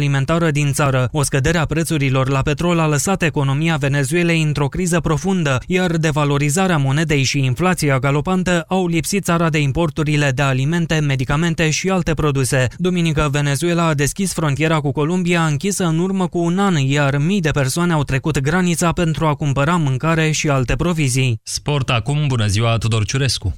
[0.00, 1.08] alimentară din țară.
[1.12, 6.76] O scădere a prețurilor la petrol a lăsat economia Venezuelei într-o criză profundă, iar devalorizarea
[6.76, 12.68] monedei și inflația galopantă au lipsit țara de importurile de alimente, medicamente și alte produse.
[12.76, 17.40] Duminică, Venezuela a deschis frontiera cu Columbia, închisă în urmă cu un an, iar mii
[17.40, 21.40] de persoane au trecut granița pentru a cumpăra mâncare și alte provizii.
[21.42, 23.56] Sport acum, bună ziua, Tudor Ciurescu!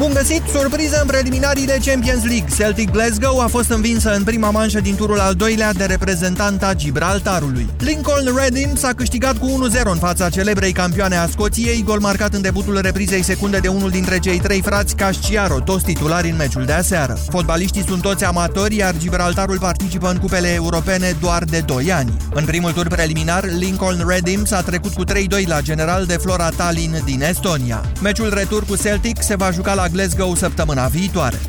[0.00, 0.42] Bun găsit!
[0.52, 2.54] Surpriză în preliminariile Champions League.
[2.56, 7.68] Celtic Glasgow a fost învinsă în prima manșă din turul al doilea de reprezentanta Gibraltarului.
[7.78, 12.40] Lincoln Redham s-a câștigat cu 1-0 în fața celebrei campioane a Scoției, gol marcat în
[12.40, 16.72] debutul reprizei secunde de unul dintre cei trei frați Casciaro, toți titulari în meciul de
[16.72, 17.18] aseară.
[17.28, 22.12] Fotbaliștii sunt toți amatori, iar Gibraltarul participă în cupele europene doar de 2 ani.
[22.34, 27.02] În primul tur preliminar, Lincoln Redham s-a trecut cu 3-2 la general de Flora Tallinn
[27.04, 27.84] din Estonia.
[28.02, 31.40] Meciul retur cu Celtic se va juca la Glasgow săptămâna viitoare.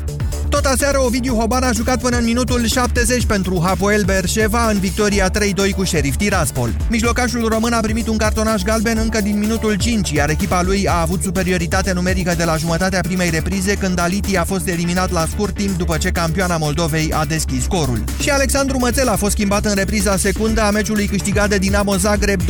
[0.52, 5.30] Tot aseară, Ovidiu Hoban a jucat până în minutul 70 pentru Hapoel Berșeva în victoria
[5.30, 6.70] 3-2 cu Sheriff Tiraspol.
[6.90, 11.00] Mijlocașul român a primit un cartonaș galben încă din minutul 5, iar echipa lui a
[11.00, 15.54] avut superioritate numerică de la jumătatea primei reprize când Aliti a fost eliminat la scurt
[15.54, 18.04] timp după ce campioana Moldovei a deschis scorul.
[18.20, 22.40] Și Alexandru Mățel a fost schimbat în repriza secundă a meciului câștigat de Dinamo Zagreb
[22.40, 22.44] 2-1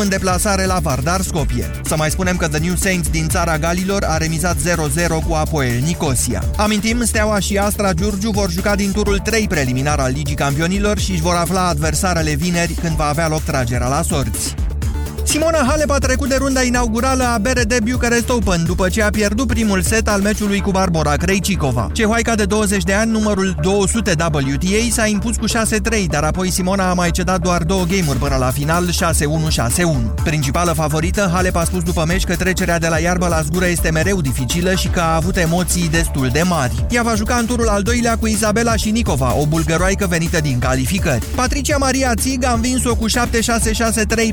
[0.00, 1.70] în deplasare la Vardar Skopje.
[1.84, 4.60] Să mai spunem că The New Saints din țara Galilor a remizat 0-0
[5.28, 6.44] cu Apoel Nicosia.
[6.56, 11.10] Amintim, Steaua și Astra Giurgiu vor juca din turul 3 preliminar al Ligii Campionilor și
[11.10, 14.54] își vor afla adversarele vineri când va avea loc tragerea la sorți.
[15.28, 19.46] Simona Halep a trecut de runda inaugurală a BRD Bucharest Open după ce a pierdut
[19.46, 21.90] primul set al meciului cu Barbara Krejcikova.
[21.92, 25.50] Cehoaica de 20 de ani, numărul 200 WTA, s-a impus cu 6-3,
[26.06, 30.14] dar apoi Simona a mai cedat doar două game-uri până la final 6-1-6-1.
[30.24, 33.90] Principală favorită, Halep a spus după meci că trecerea de la iarbă la zgură este
[33.90, 36.84] mereu dificilă și că a avut emoții destul de mari.
[36.90, 41.24] Ea va juca în turul al doilea cu Isabela Șinicova, o bulgăroaică venită din calificări.
[41.34, 43.10] Patricia Maria Țig a învins-o cu 7-6-6-3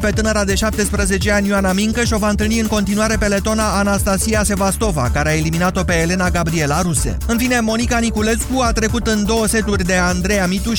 [0.02, 3.27] pe tânăra de 7 17 ani Ioana Mincă și o va întâlni în continuare pe
[3.27, 7.17] letona Anastasia Sevastova, care a eliminat-o pe Elena Gabriela Ruse.
[7.27, 10.76] În fine, Monica Niculescu a trecut în două seturi de Andreea Mitu 6-2-6-4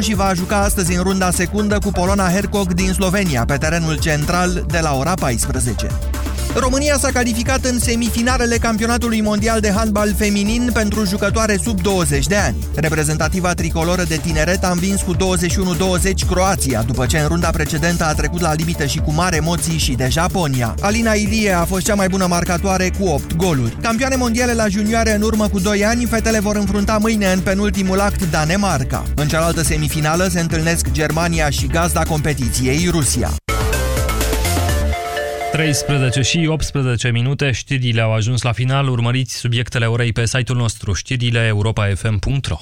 [0.00, 4.64] și va juca astăzi în runda secundă cu Polona Hercog din Slovenia, pe terenul central
[4.68, 5.86] de la ora 14.
[6.54, 12.36] România s-a calificat în semifinalele campionatului mondial de handbal feminin pentru jucătoare sub 20 de
[12.36, 12.56] ani.
[12.74, 15.18] Reprezentativa tricoloră de tineret a învins cu 21-20
[16.30, 19.92] Croația, după ce în runda precedentă a trecut la limită și cu mari emoții și
[19.92, 20.74] de Japonia.
[20.80, 23.76] Alina Ilie a fost cea mai bună marcatoare cu 8 goluri.
[23.82, 28.00] Campioane mondiale la junioare în urmă cu 2 ani, fetele vor înfrunta mâine în penultimul
[28.00, 29.04] act Danemarca.
[29.14, 33.30] În cealaltă semifinală se întâlnesc Germania și gazda competiției Rusia.
[35.52, 38.88] 13 și 18 minute, știrile au ajuns la final.
[38.88, 42.58] Urmăriți subiectele orei pe site-ul nostru, știrile europa.fm.ro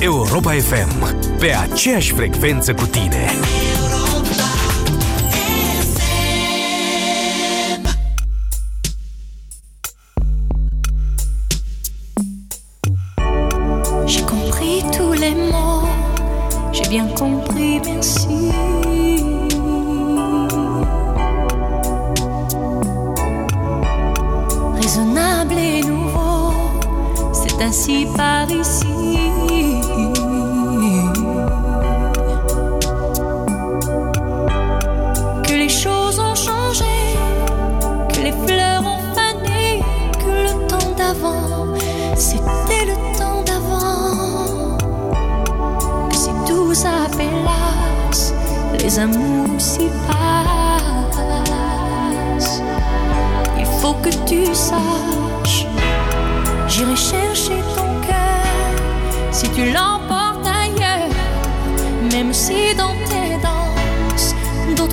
[0.00, 3.30] Europa FM, pe aceeași frecvență cu tine.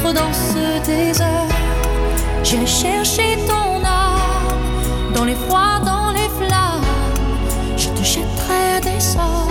[0.03, 1.47] Dansent des heures.
[2.44, 6.83] J'irai chercher ton âme dans les froids, dans les flammes.
[7.75, 9.46] Je te jetterai des sorts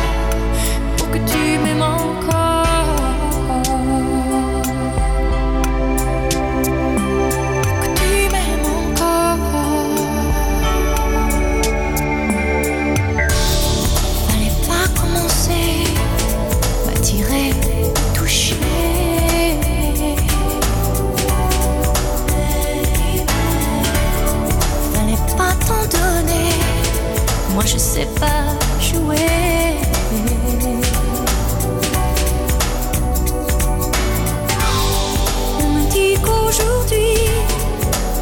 [35.58, 37.18] On me dit qu'aujourd'hui,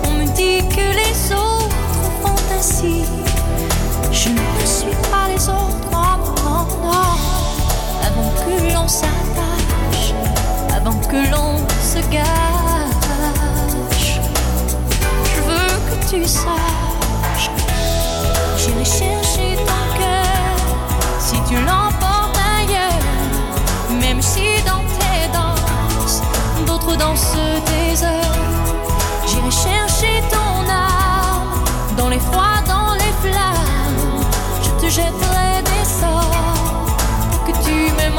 [0.05, 1.77] on me dit que les autres
[2.23, 3.05] font ainsi.
[4.11, 5.61] Je ne suis pas les autres.
[8.07, 10.13] Avant que l'on s'attache,
[10.75, 14.21] avant que l'on se gâche,
[15.25, 17.51] je veux que tu saches.
[18.59, 19.24] J'irai chercher
[34.95, 36.97] jetterai des sorts
[37.47, 38.19] que tu m'aimes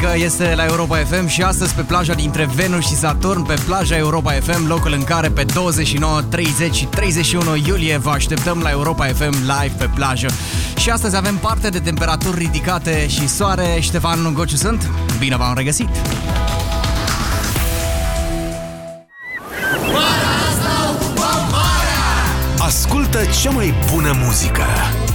[0.00, 3.96] muzică este la Europa FM și astăzi pe plaja dintre Venus și Saturn, pe plaja
[3.96, 9.06] Europa FM, locul în care pe 29, 30 și 31 iulie vă așteptăm la Europa
[9.06, 10.28] FM live pe plajă.
[10.76, 13.76] Și astăzi avem parte de temperaturi ridicate și soare.
[13.80, 15.88] Ștefan Gociu sunt, bine v-am regăsit!
[22.58, 24.64] Ascultă cea mai bună muzică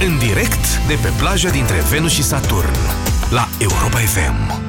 [0.00, 2.74] în direct de pe plaja dintre Venus și Saturn
[3.30, 4.63] la Europa FM.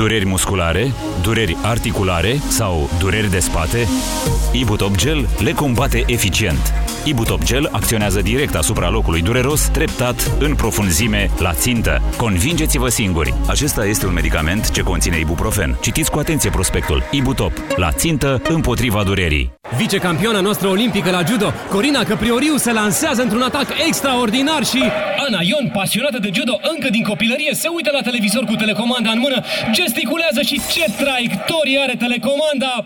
[0.00, 0.92] Dureri musculare,
[1.22, 3.86] dureri articulare sau dureri de spate?
[4.52, 6.89] Ibutop Gel le combate eficient.
[7.04, 12.02] Ibutop Gel acționează direct asupra locului dureros, treptat, în profunzime, la țintă.
[12.16, 13.34] Convingeți-vă singuri!
[13.48, 15.78] Acesta este un medicament ce conține ibuprofen.
[15.82, 17.02] Citiți cu atenție prospectul.
[17.10, 17.52] Ibutop.
[17.76, 19.52] La țintă, împotriva durerii.
[19.76, 24.82] Vicecampioana noastră olimpică la judo, Corina Căprioriu se lansează într-un atac extraordinar și...
[25.26, 29.18] Ana Ion, pasionată de judo încă din copilărie, se uită la televizor cu telecomanda în
[29.18, 32.84] mână, gesticulează și ce traiectorie are telecomanda!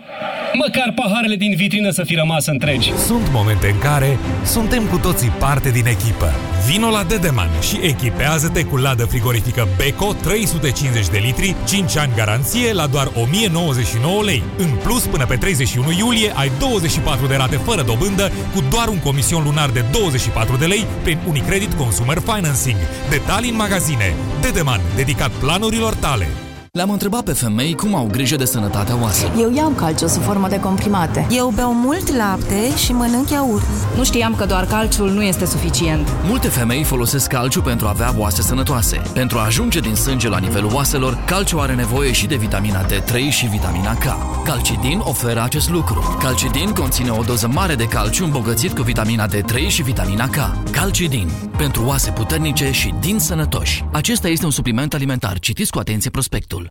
[0.53, 2.93] Măcar paharele din vitrină să fi rămas întregi.
[3.07, 4.04] Sunt momente în care
[4.45, 6.31] suntem cu toții parte din echipă.
[6.67, 12.73] Vino la Dedeman și echipează-te cu ladă frigorifică Beko 350 de litri, 5 ani garanție
[12.73, 14.43] la doar 1099 lei.
[14.57, 18.99] În plus, până pe 31 iulie ai 24 de rate fără dobândă cu doar un
[18.99, 22.77] comision lunar de 24 de lei prin Unicredit Consumer Financing.
[23.09, 24.15] Detalii în magazine.
[24.41, 26.44] Dedeman, dedicat planurilor tale.
[26.75, 29.33] Le-am întrebat pe femei cum au grijă de sănătatea oaselor.
[29.39, 31.27] Eu iau calciu sub formă de comprimate.
[31.29, 33.65] Eu beau mult lapte și mănânc iaurt.
[33.95, 36.07] Nu știam că doar calciul nu este suficient.
[36.23, 39.01] Multe femei folosesc calciu pentru a avea oase sănătoase.
[39.13, 43.29] Pentru a ajunge din sânge la nivelul oaselor, calciu are nevoie și de vitamina D3
[43.29, 44.03] și vitamina K.
[44.43, 46.17] Calcidin oferă acest lucru.
[46.21, 50.69] Calcidin conține o doză mare de calciu îmbogățit cu vitamina D3 și vitamina K.
[50.71, 51.29] Calcidin.
[51.57, 53.85] Pentru oase puternice și din sănătoși.
[53.91, 55.39] Acesta este un supliment alimentar.
[55.39, 56.64] Citiți cu atenție prospectul.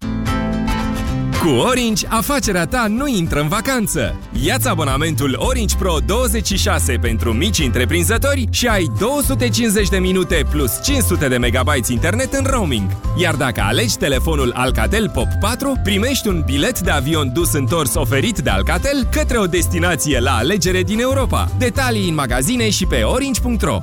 [1.44, 4.20] Cu Orange, afacerea ta nu intră în vacanță.
[4.44, 11.28] Iați abonamentul Orange Pro 26 pentru mici întreprinzători și ai 250 de minute plus 500
[11.28, 12.90] de megabytes internet în roaming.
[13.16, 18.38] Iar dacă alegi telefonul Alcatel Pop 4, primești un bilet de avion dus întors oferit
[18.38, 21.50] de Alcatel către o destinație la alegere din Europa.
[21.58, 23.82] Detalii în magazine și pe orange.ro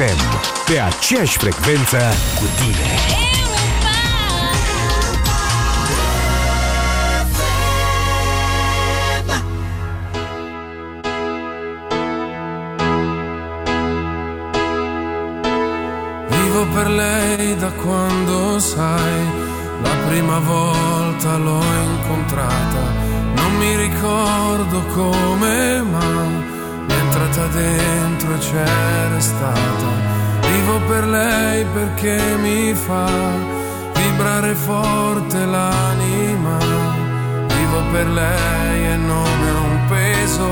[0.00, 0.22] FM,
[0.66, 1.98] pe aceeași frecvență
[2.38, 2.88] cu tine.
[16.28, 19.22] Vivo per lei da quando sai,
[19.82, 22.84] la prima volta l'ho incontrata,
[23.34, 26.58] non mi ricordo come mai
[27.30, 29.88] stata dentro e c'era stata.
[30.50, 33.08] Vivo per lei perché mi fa
[33.94, 36.58] vibrare forte l'anima.
[37.46, 40.48] Vivo per lei e non è un peso.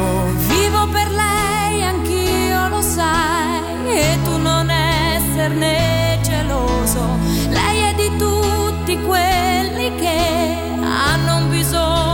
[0.46, 7.18] Vivo per lei, anch'io lo sai, e tu non esserne geloso.
[7.48, 12.07] Lei è di tutti quelli che hanno un bisogno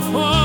[0.00, 0.35] from.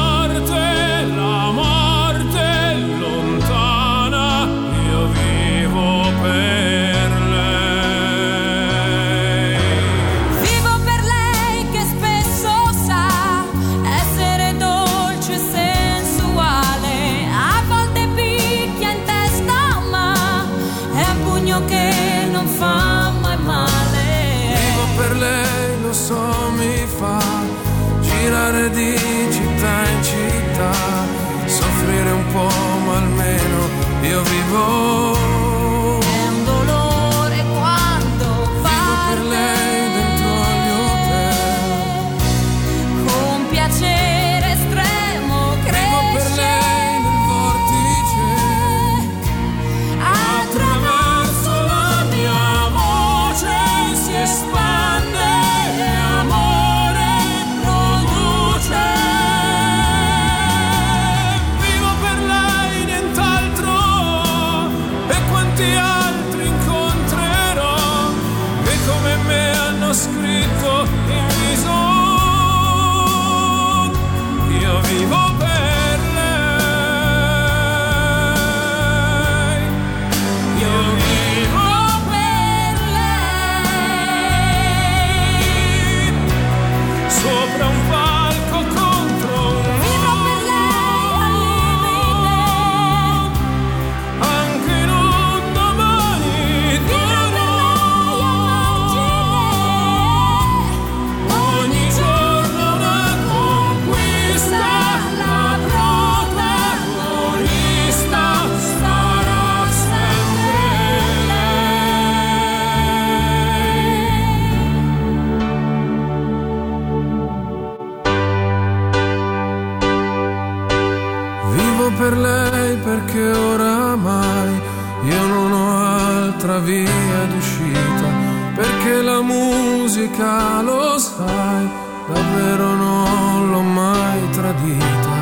[134.81, 135.13] Tradita.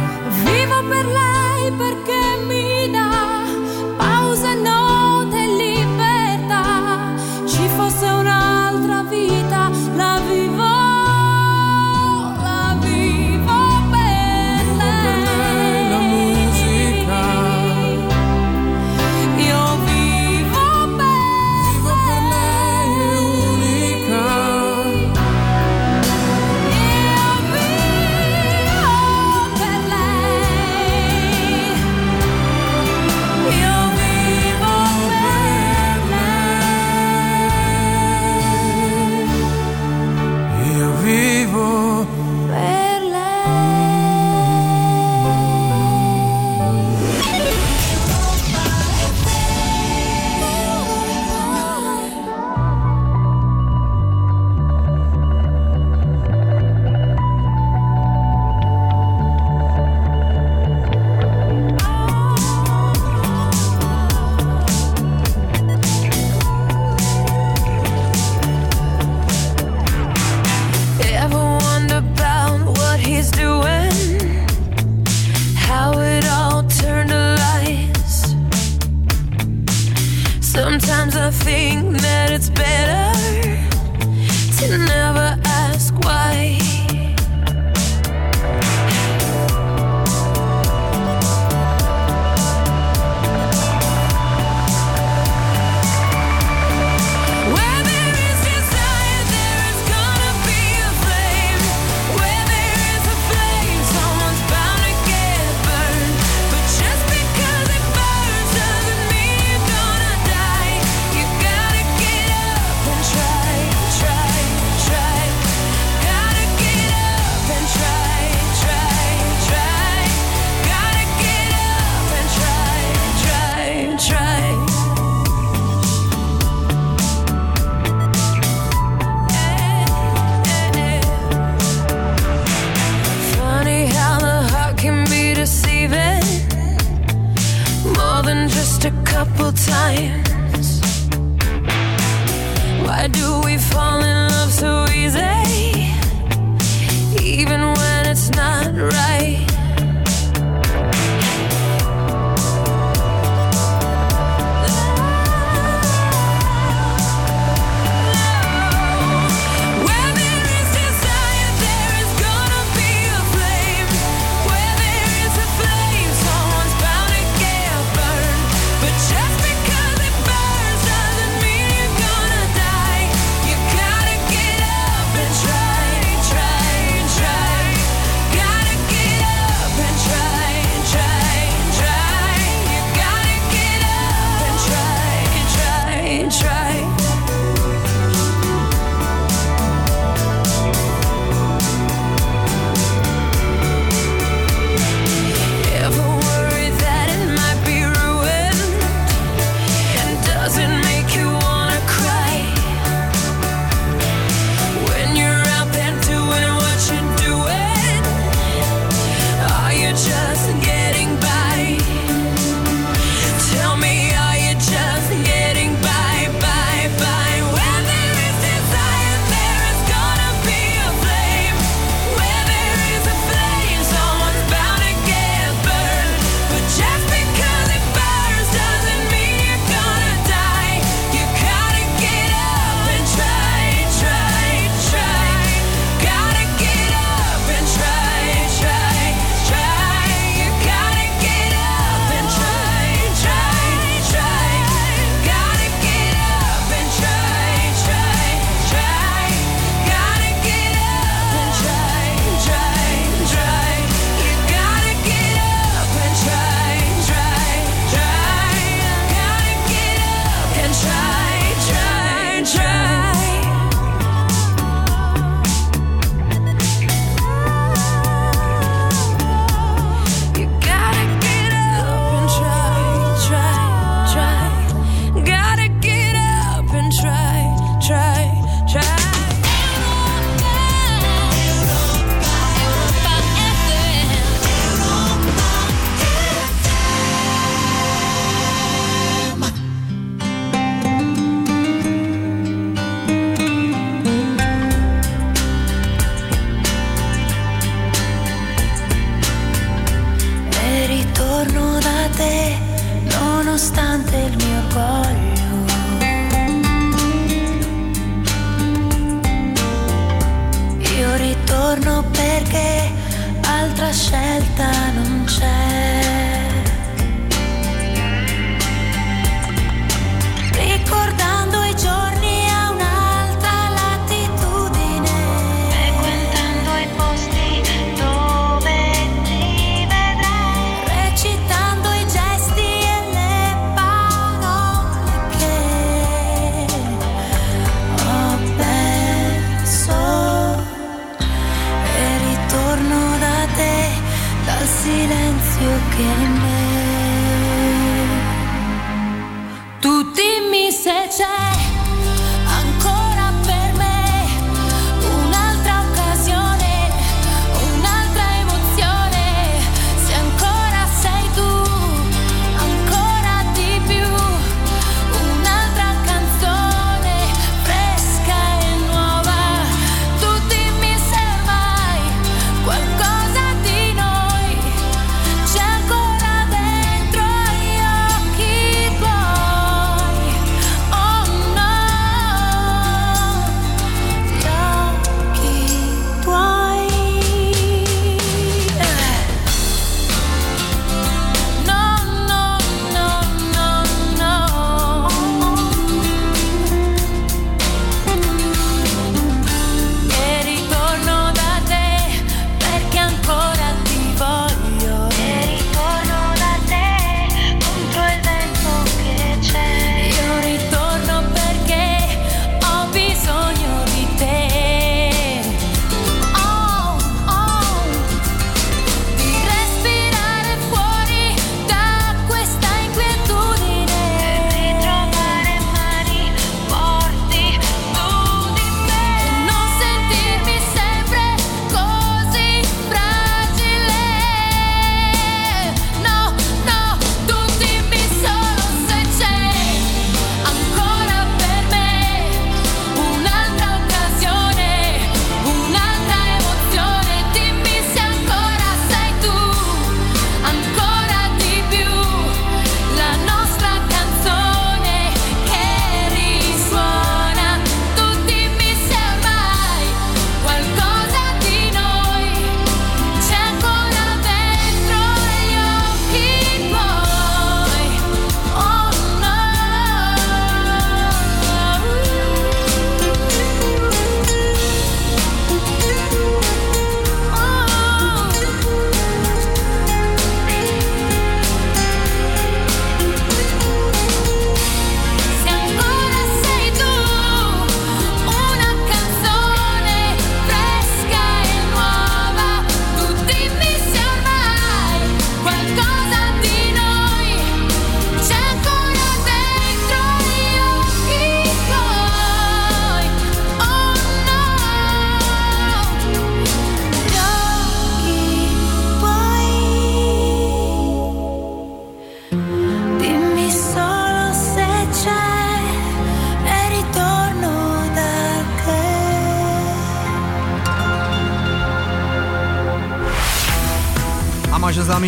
[0.43, 2.58] Vivo per lei perché mi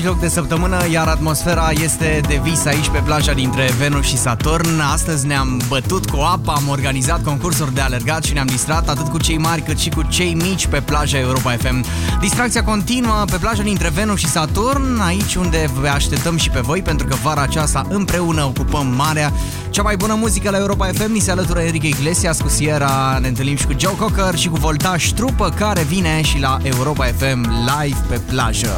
[0.02, 4.80] mijloc de săptămână, iar atmosfera este de vis aici pe plaja dintre Venus și Saturn.
[4.80, 9.18] Astăzi ne-am bătut cu apa, am organizat concursuri de alergat și ne-am distrat atât cu
[9.18, 11.86] cei mari cât și cu cei mici pe plaja Europa FM.
[12.20, 16.82] Distracția continuă pe plaja dintre Venus și Saturn, aici unde vă așteptăm și pe voi,
[16.82, 19.34] pentru că vara aceasta împreună ocupăm marea.
[19.70, 23.28] Cea mai bună muzică la Europa FM ni se alătură Enrique Iglesias cu Sierra, ne
[23.28, 27.50] întâlnim și cu Joe Cocker și cu Voltaj Trupă care vine și la Europa FM
[27.80, 28.70] live pe plajă.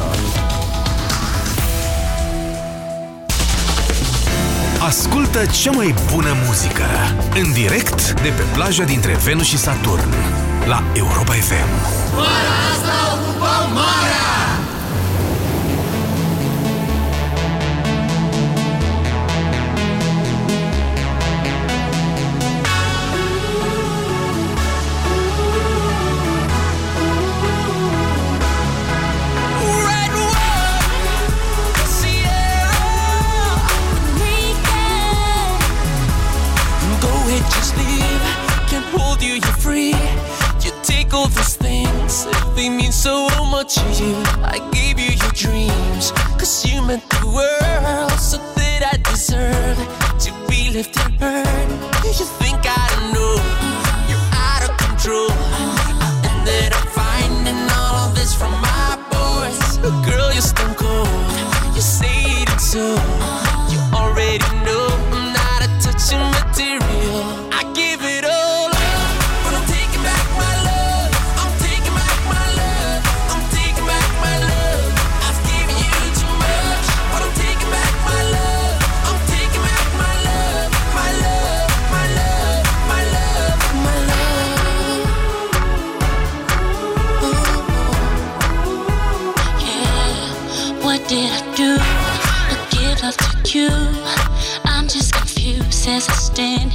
[4.86, 6.84] Ascultă cea mai bună muzică
[7.34, 10.14] în direct de pe plaja dintre Venus și Saturn
[10.66, 11.68] la Europa FM.
[12.14, 14.43] Vara asta ocupăm marea!
[37.50, 38.22] just leave.
[38.70, 39.94] Can't hold you, you're free.
[40.64, 42.26] You take all these things,
[42.56, 44.14] they mean so much to you.
[44.42, 48.12] I gave you your dreams, cause you meant the world.
[48.18, 49.78] So did I deserve
[50.24, 51.02] to be lifted.
[51.04, 51.70] and burned?
[52.02, 53.34] Do you think I don't know?
[54.08, 55.30] You're out of control.
[55.30, 59.78] I ended up finding all of this from my boys.
[60.08, 61.08] Girl, you're stone cold.
[61.74, 63.33] You say it so.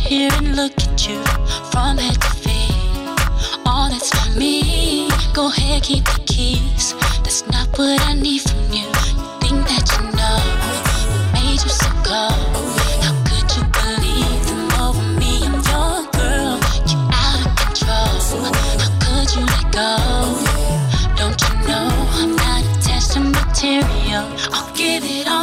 [0.10, 1.24] Here and look at you
[1.70, 2.74] from head to feet.
[3.64, 5.08] All that's for me.
[5.36, 6.96] Go ahead, keep the keys.
[7.24, 8.90] That's not what I need from you.
[8.90, 12.74] You think that you know what made you so cold?
[13.06, 15.46] How could you believe them over me?
[15.46, 16.58] I'm your girl.
[16.90, 18.50] You're out of control.
[18.82, 19.94] How could you let go?
[21.20, 22.50] Don't you know I'm not
[23.20, 24.26] material?
[24.54, 25.39] I'll give it all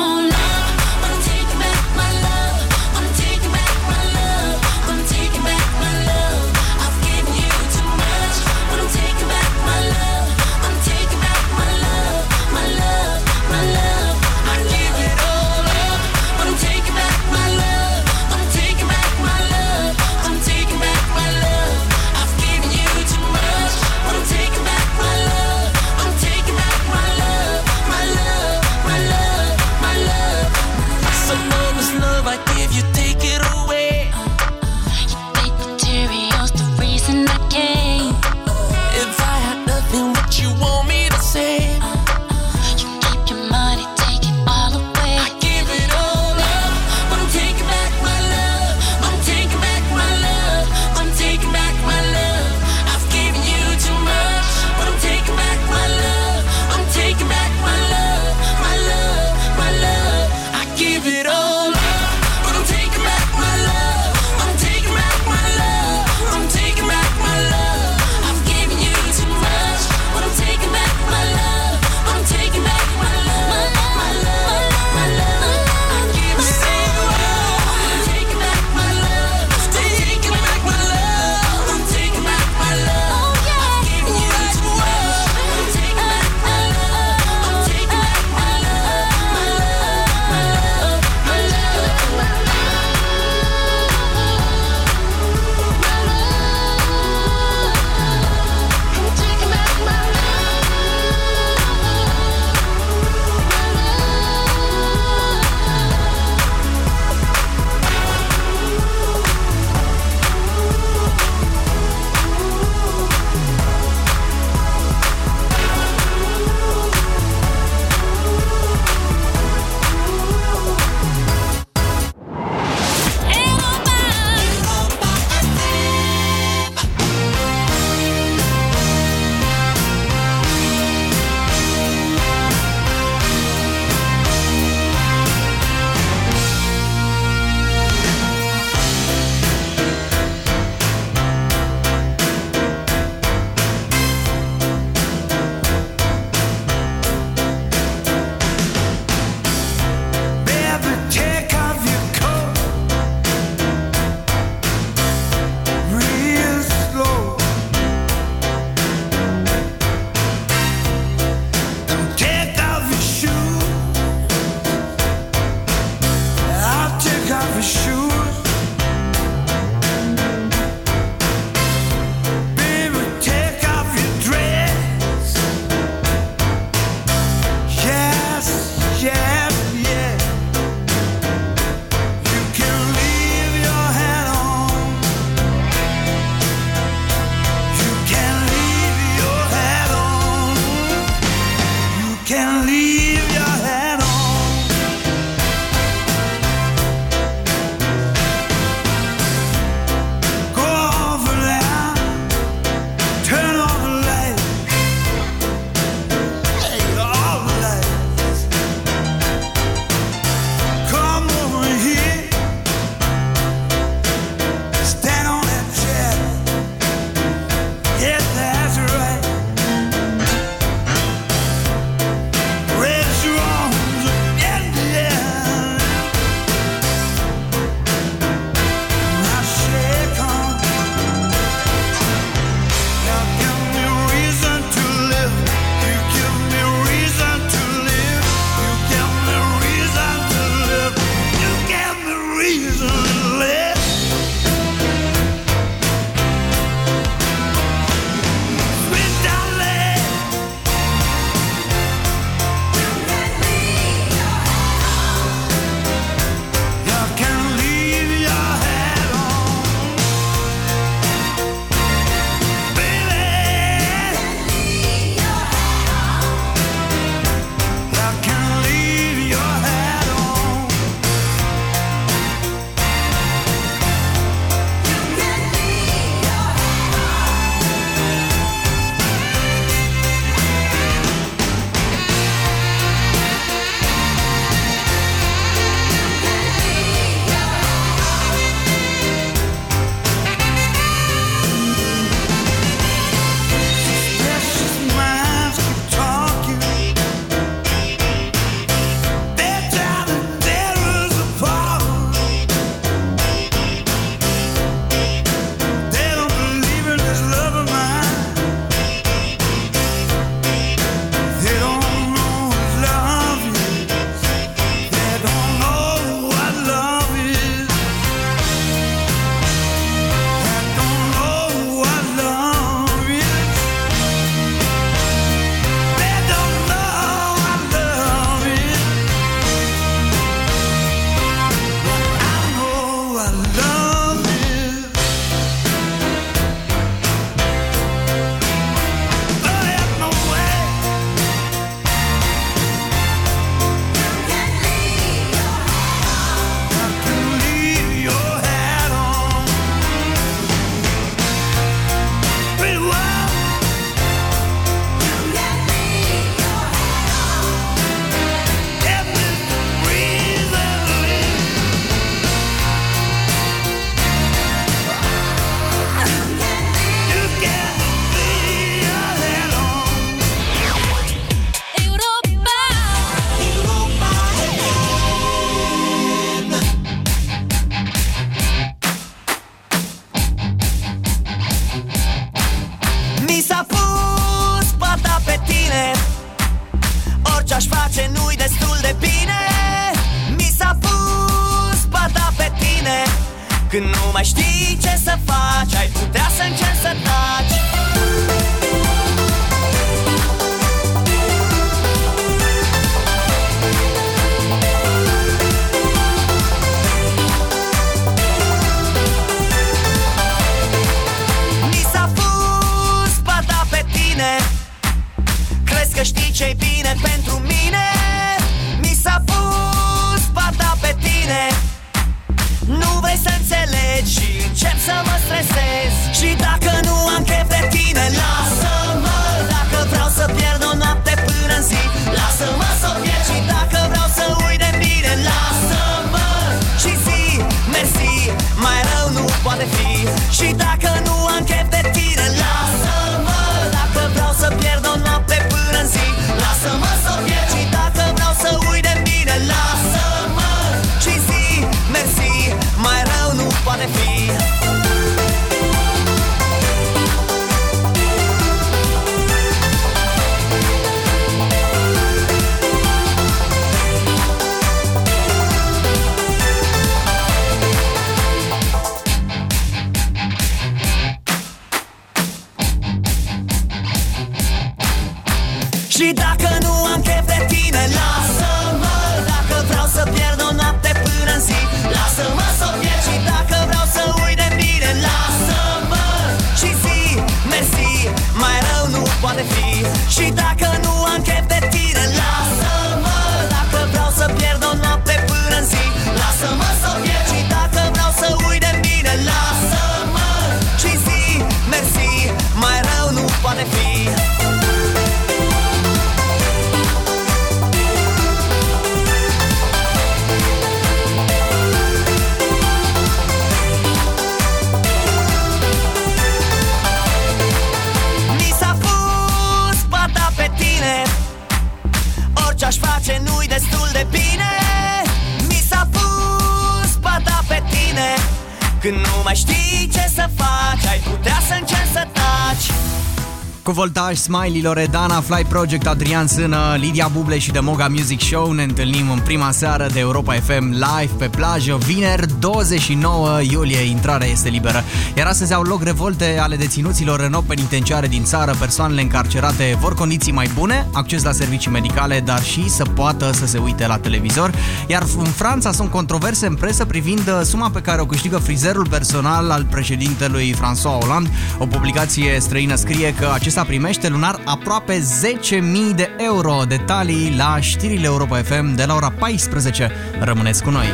[533.76, 538.62] voltaj, Smiley, Loredana, Fly Project, Adrian Sână, Lidia Buble și The Moga Music Show ne
[538.62, 544.48] întâlnim în prima seară de Europa FM live pe plajă, vineri 29 iulie, intrarea este
[544.48, 544.84] liberă.
[545.16, 550.32] Iar astăzi au loc revolte ale deținuților în penitenciare din țară, persoanele încarcerate vor condiții
[550.32, 554.50] mai bune, acces la servicii medicale, dar și să poată să se uite la televizor.
[554.86, 558.88] Iar în Franța sunt controverse în presă privind uh, suma pe care o câștigă frizerul
[558.88, 561.30] personal al președintelui François Hollande.
[561.58, 566.62] O publicație străină scrie că acesta primește lunar aproape 10.000 de euro.
[566.68, 569.90] Detalii la știrile Europa FM de la ora 14.
[570.20, 570.86] Rămâneți cu noi!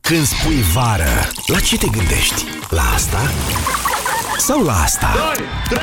[0.00, 2.44] Când spui vară, la ce te gândești?
[2.68, 3.18] La asta?
[4.38, 5.12] Sau la asta?
[5.68, 5.82] 2, 3,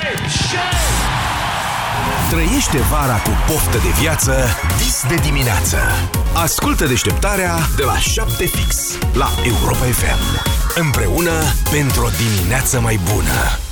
[2.30, 4.34] Trăiește vara cu poftă de viață
[4.78, 5.78] vis de dimineață.
[6.34, 10.50] Ascultă deșteptarea de la 7 fix la Europa FM.
[10.76, 11.32] Împreună
[11.72, 13.67] pentru o dimineață mai bună.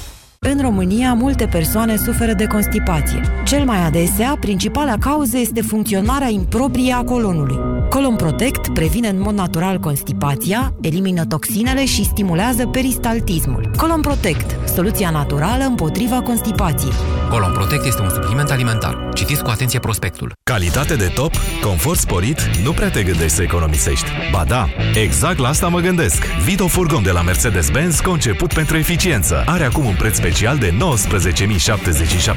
[0.52, 3.22] În România, multe persoane suferă de constipație.
[3.46, 7.60] Cel mai adesea, principala cauză este funcționarea improprie a colonului.
[7.90, 13.70] Colon Protect previne în mod natural constipația, elimină toxinele și stimulează peristaltismul.
[13.78, 16.94] Colon Protect, soluția naturală împotriva constipației.
[17.30, 19.10] Colon Protect este un supliment alimentar.
[19.14, 20.34] Citiți cu atenție prospectul.
[20.44, 21.32] Calitate de top,
[21.62, 24.06] confort sporit, nu prea te gândești să economisești.
[24.32, 24.68] Ba da,
[25.02, 26.26] exact la asta mă gândesc.
[26.44, 29.44] Vito Furgon de la Mercedes-Benz, conceput pentru eficiență.
[29.46, 30.74] Are acum un preț special de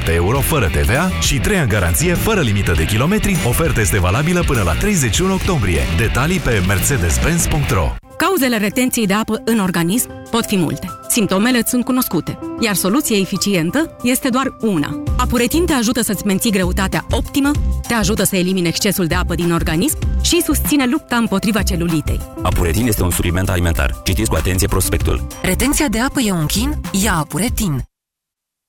[0.09, 3.36] 19.077 euro fără TVA și 3 ani garanție fără limită de kilometri.
[3.49, 5.80] Oferta este valabilă până la 31 octombrie.
[5.96, 10.86] Detalii pe mercedes-benz.ro Cauzele retenției de apă în organism pot fi multe.
[11.09, 15.03] Simptomele îți sunt cunoscute, iar soluția eficientă este doar una.
[15.16, 17.51] Apuretin te ajută să-ți menții greutatea optimă,
[17.88, 22.20] te ajută să elimine excesul de apă din organism și susține lupta împotriva celulitei.
[22.42, 24.01] Apuretin este un supliment alimentar.
[24.05, 25.26] Citiți cu atenție prospectul.
[25.42, 26.80] Retenția de apă e un chin?
[27.03, 27.88] Ia Apuretin!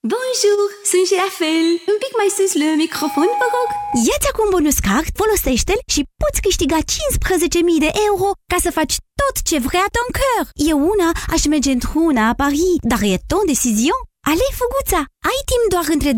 [0.08, 1.66] Bonjour, sunt Girafel.
[1.92, 3.68] Un pic mai sus le microfon, vă rog.
[4.06, 6.78] Ia-ți acum bonus card, folosește-l și poți câștiga
[7.74, 10.46] 15.000 de euro ca să faci tot ce vrea ton cœur.
[10.70, 14.00] Eu una aș merge într-una a Paris, dar e ton decizion.
[14.30, 16.12] Ale, fuguța, ai timp doar între